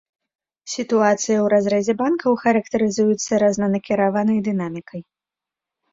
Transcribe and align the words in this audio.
Сітуацыя 0.75 1.13
ў 1.41 1.47
разрэзе 1.53 1.95
банкаў 2.01 2.39
характарызуецца 2.45 3.41
рознанакіраванай 3.45 4.39
дынамікай. 4.49 5.01